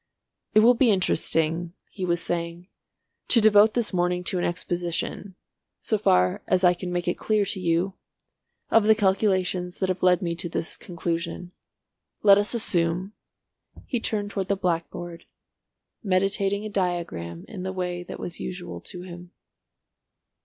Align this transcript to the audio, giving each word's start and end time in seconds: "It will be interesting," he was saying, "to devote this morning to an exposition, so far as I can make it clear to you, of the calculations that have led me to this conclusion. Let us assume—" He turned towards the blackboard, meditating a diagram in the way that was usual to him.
"It 0.55 0.61
will 0.61 0.73
be 0.73 0.89
interesting," 0.89 1.73
he 1.91 2.05
was 2.05 2.19
saying, 2.19 2.67
"to 3.27 3.39
devote 3.39 3.75
this 3.75 3.93
morning 3.93 4.23
to 4.23 4.39
an 4.39 4.43
exposition, 4.43 5.35
so 5.79 5.99
far 5.99 6.41
as 6.47 6.63
I 6.63 6.73
can 6.73 6.91
make 6.91 7.07
it 7.07 7.19
clear 7.19 7.45
to 7.45 7.59
you, 7.59 7.93
of 8.71 8.85
the 8.85 8.95
calculations 8.95 9.77
that 9.77 9.89
have 9.89 10.01
led 10.01 10.23
me 10.23 10.33
to 10.37 10.49
this 10.49 10.75
conclusion. 10.75 11.51
Let 12.23 12.39
us 12.39 12.55
assume—" 12.55 13.13
He 13.85 13.99
turned 13.99 14.31
towards 14.31 14.49
the 14.49 14.55
blackboard, 14.57 15.25
meditating 16.01 16.65
a 16.65 16.69
diagram 16.69 17.45
in 17.47 17.61
the 17.61 17.71
way 17.71 18.01
that 18.01 18.19
was 18.19 18.39
usual 18.39 18.81
to 18.81 19.03
him. 19.03 19.29